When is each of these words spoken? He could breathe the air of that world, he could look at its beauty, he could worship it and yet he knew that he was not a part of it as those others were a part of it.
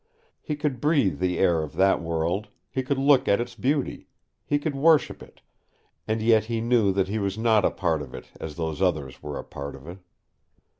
He 0.41 0.55
could 0.55 0.81
breathe 0.81 1.19
the 1.19 1.37
air 1.37 1.61
of 1.61 1.75
that 1.75 2.01
world, 2.01 2.47
he 2.71 2.81
could 2.81 2.97
look 2.97 3.27
at 3.27 3.39
its 3.39 3.53
beauty, 3.53 4.07
he 4.43 4.57
could 4.57 4.73
worship 4.73 5.21
it 5.21 5.41
and 6.07 6.23
yet 6.23 6.45
he 6.45 6.59
knew 6.59 6.91
that 6.91 7.07
he 7.07 7.19
was 7.19 7.37
not 7.37 7.63
a 7.63 7.69
part 7.69 8.01
of 8.01 8.15
it 8.15 8.31
as 8.39 8.55
those 8.55 8.81
others 8.81 9.21
were 9.21 9.37
a 9.37 9.43
part 9.43 9.75
of 9.75 9.85
it. 9.87 9.99